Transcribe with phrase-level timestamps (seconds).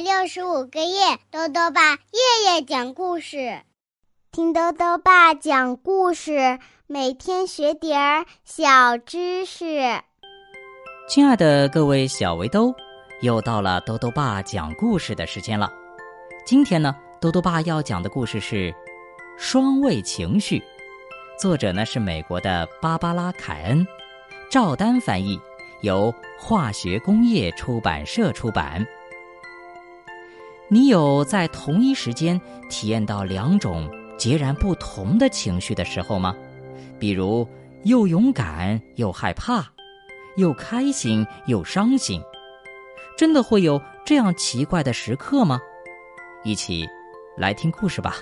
[0.00, 3.60] 六十五个夜，豆豆爸夜夜讲故事，
[4.32, 10.00] 听豆豆爸讲故事，每天学点儿小知识。
[11.06, 12.74] 亲爱的各位小围兜，
[13.20, 15.70] 又到了豆豆爸讲故事的时间了。
[16.46, 18.72] 今天呢，豆豆爸要讲的故事是
[19.36, 20.58] 《双位情绪》，
[21.38, 23.86] 作者呢是美国的芭芭拉·凯恩，
[24.50, 25.38] 赵丹翻译，
[25.82, 28.86] 由化学工业出版社出版。
[30.72, 36.32] 你有在同一时间体验到两种截然不同的情绪的时候吗？
[36.96, 37.44] 比如
[37.82, 39.66] 又勇敢又害怕，
[40.36, 42.22] 又开心又伤心，
[43.18, 45.60] 真的会有这样奇怪的时刻吗？
[46.44, 46.86] 一起
[47.36, 48.14] 来听故事吧。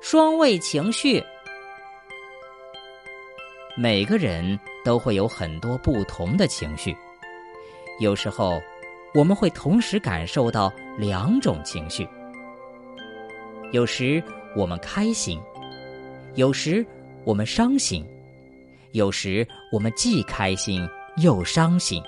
[0.00, 1.20] 双位情绪，
[3.76, 6.96] 每个人都会有很多不同的情绪，
[7.98, 8.62] 有时候。
[9.16, 12.06] 我们会同时感受到两种情绪，
[13.72, 14.22] 有时
[14.54, 15.40] 我们开心，
[16.34, 16.84] 有时
[17.24, 18.06] 我们伤心，
[18.92, 22.02] 有时我们既开心又伤心，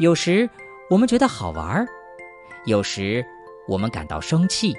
[0.00, 0.50] 有时
[0.90, 1.86] 我们觉得好玩，
[2.64, 3.24] 有时
[3.68, 4.76] 我们感到生气，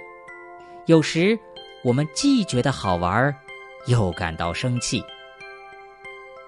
[0.86, 1.40] 有时
[1.82, 3.34] 我们既觉得好玩
[3.86, 5.02] 又感到生气。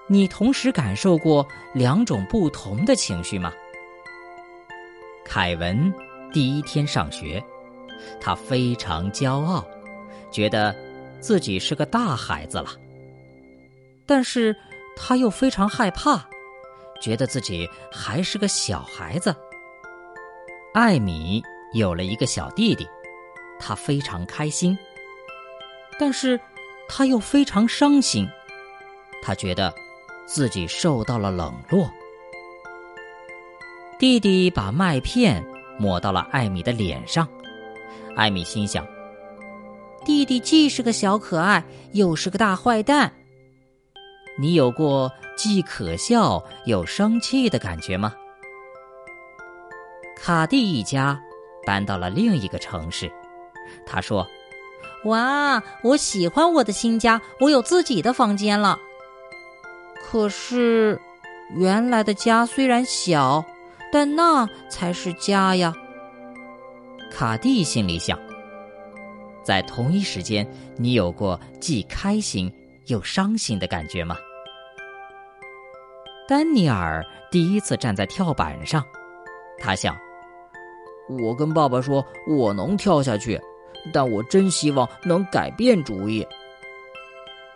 [0.08, 3.50] 你同时感受过两种不同的情绪吗？
[5.24, 5.92] 凯文
[6.32, 7.42] 第一天上学，
[8.20, 9.64] 他非常骄傲，
[10.30, 10.74] 觉得
[11.20, 12.70] 自己是个大孩子了。
[14.04, 14.54] 但是
[14.96, 16.28] 他又非常害怕，
[17.00, 19.34] 觉得自己还是个小孩子。
[20.74, 21.42] 艾米
[21.72, 22.86] 有了一个小弟弟，
[23.58, 24.76] 他非常开心，
[25.98, 26.38] 但是
[26.88, 28.28] 他又非常伤心，
[29.22, 29.72] 他觉得
[30.26, 31.90] 自己受到了冷落。
[34.02, 35.46] 弟弟把麦片
[35.78, 37.28] 抹到了艾米的脸上，
[38.16, 38.84] 艾米心想
[40.04, 43.12] ：“弟弟既是个小可爱，又是个大坏蛋。”
[44.40, 48.12] 你有过既可笑又生气的感觉吗？
[50.16, 51.22] 卡蒂一家
[51.64, 53.08] 搬到了另一个城市，
[53.86, 54.26] 他说
[55.06, 58.80] ：“哇，我喜欢我的新家，我有自己的房间了。
[60.02, 61.00] 可是，
[61.54, 63.44] 原来的家虽然小。”
[63.92, 65.74] 但那才是家呀！
[67.10, 68.18] 卡蒂心里想。
[69.44, 72.50] 在同一时间，你有过既开心
[72.86, 74.16] 又伤心的感觉吗？
[76.26, 78.82] 丹尼尔第一次站在跳板上，
[79.58, 79.94] 他想：
[81.22, 83.38] 我跟爸爸说我能跳下去，
[83.92, 86.26] 但我真希望能改变主意。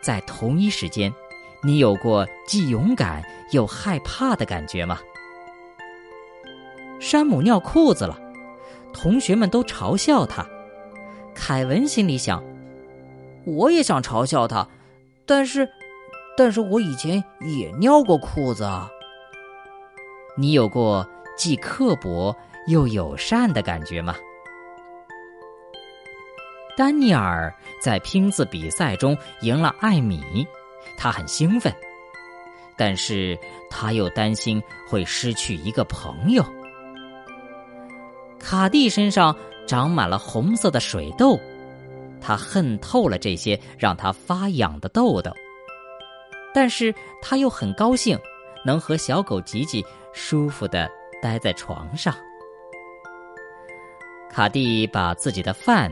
[0.03, 1.11] 在同一时间，
[1.63, 4.99] 你有过既勇敢又害怕的感觉吗？
[7.01, 8.19] 山姆尿裤子了，
[8.93, 10.47] 同学们都嘲笑他。
[11.35, 12.43] 凯文心里想
[13.45, 14.67] ：“我也想嘲笑他，
[15.27, 15.69] 但是，
[16.37, 18.91] 但是我以前也尿过裤子啊。”
[20.37, 21.07] 你有过
[21.37, 22.35] 既刻薄
[22.67, 24.15] 又友善的感觉吗？
[26.77, 30.47] 丹尼尔在拼字比赛中赢了艾米，
[30.99, 31.73] 他很兴奋，
[32.77, 33.39] 但是
[33.71, 36.45] 他又担心会失去一个朋友。
[38.47, 39.37] 卡蒂身上
[39.67, 41.37] 长满了红色的水痘，
[42.21, 45.33] 他恨透了这些让他发痒的痘痘。
[46.55, 48.17] 但是他又很高兴，
[48.65, 50.89] 能和小狗吉吉舒服的
[51.21, 52.15] 待在床上。
[54.31, 55.91] 卡蒂把自己的饭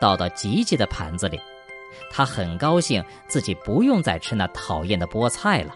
[0.00, 1.40] 倒到吉吉的盘子里，
[2.12, 5.74] 他很高兴自己不用再吃那讨厌的菠菜了。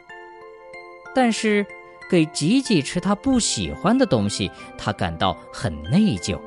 [1.16, 1.66] 但是。
[2.12, 6.38] 给吉吉吃他不喜欢的东西，他感到很内疚。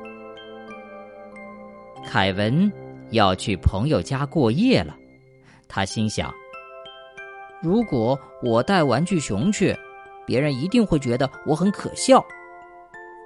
[2.06, 2.72] 凯文
[3.10, 4.96] 要去朋友家过夜了，
[5.66, 6.32] 他心想：
[7.60, 9.76] 如果我带玩具熊去，
[10.24, 12.24] 别人一定会觉得我很可笑；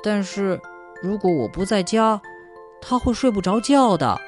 [0.03, 0.59] 但是
[1.03, 2.19] 如果我不在家，
[2.81, 4.19] 他会睡不着觉的。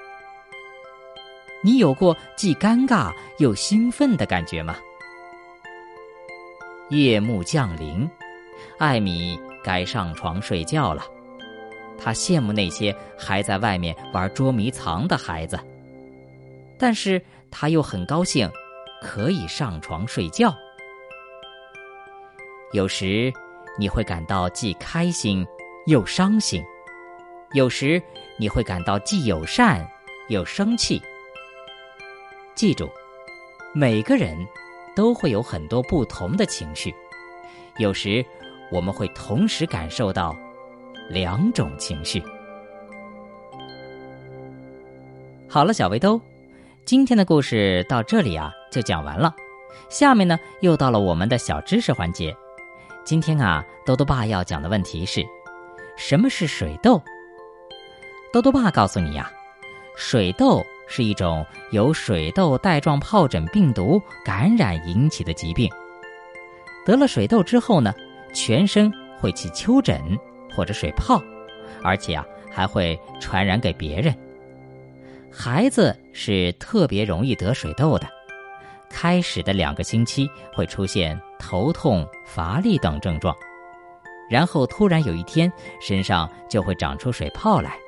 [1.65, 4.77] 你有过既尴尬又兴奋的感觉吗？
[6.93, 8.07] 夜幕降临，
[8.79, 11.03] 艾米该上床睡觉了。
[11.99, 15.59] 她羡慕那些还在外面玩捉迷藏的孩子，
[16.79, 18.51] 但是她又很高兴
[19.01, 20.55] 可以上床睡觉。
[22.73, 23.33] 有时
[23.79, 25.47] 你会感到既开心
[25.87, 26.63] 又伤心，
[27.55, 28.03] 有时
[28.37, 29.89] 你会感到既友善
[30.29, 31.01] 又生气。
[32.55, 32.91] 记住，
[33.73, 34.37] 每个人。
[34.95, 36.95] 都会有很多不同的情绪，
[37.79, 38.25] 有时
[38.71, 40.37] 我们会同时感受到
[41.09, 42.23] 两种情绪。
[45.49, 46.21] 好了，小围兜，
[46.85, 49.35] 今天的故事到这里啊就讲完了。
[49.89, 52.35] 下面呢又到了我们的小知识环节。
[53.05, 55.23] 今天啊，豆豆爸要讲的问题是：
[55.97, 57.03] 什么是水痘？
[58.33, 59.31] 豆豆爸告诉你呀，
[59.97, 65.71] 水痘是一种由水痘带状疱疹病毒感染引起的疾病。
[66.85, 67.95] 得了水痘之后呢，
[68.35, 70.19] 全身会起丘疹
[70.55, 71.19] 或者水泡，
[71.83, 74.15] 而且啊还会传染给别人。
[75.33, 78.07] 孩子是特别容易得水痘的，
[78.91, 83.35] 开始的两个星期会出现头痛、乏力等症状，
[84.29, 85.51] 然后突然有一天
[85.81, 87.79] 身上就会长出水泡来，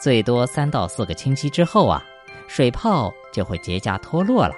[0.00, 2.02] 最多三到四个星期之后啊，
[2.48, 4.54] 水泡就会结痂脱落了，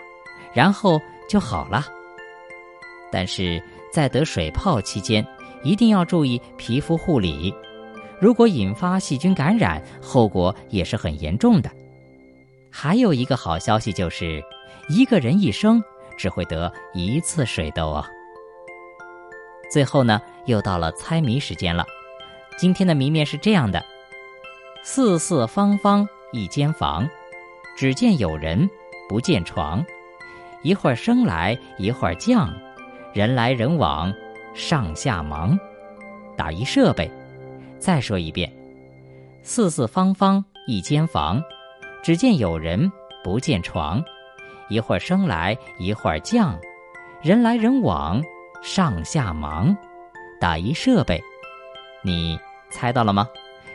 [0.54, 1.84] 然后就好了。
[3.10, 3.62] 但是
[3.92, 5.26] 在得水泡期间，
[5.62, 7.52] 一定要注意皮肤护理，
[8.20, 11.70] 如果引发细菌感染，后果也是很严重的。
[12.70, 14.42] 还有一个好消息就是，
[14.88, 15.82] 一个人一生
[16.16, 18.04] 只会得一次水痘哦。
[19.70, 21.84] 最后呢，又到了猜谜时间了。
[22.56, 23.84] 今天的谜面是这样的：
[24.84, 27.08] 四四方方一间房，
[27.76, 28.69] 只见有人
[29.08, 29.84] 不见床，
[30.62, 32.52] 一会儿升来一会儿降，
[33.12, 34.12] 人来人往，
[34.55, 35.56] 上下忙。
[36.37, 37.08] 打一设备。
[37.79, 38.52] 再说一遍：
[39.43, 41.40] 四四方方一间房。
[42.02, 42.90] 只见有人
[43.23, 44.02] 不见床，
[44.69, 46.58] 一会儿升来一会儿降，
[47.23, 48.20] 人来人往，
[48.61, 49.76] 上下忙。
[50.40, 51.23] 打一设备，
[52.02, 52.37] 你
[52.69, 53.29] 猜到了吗？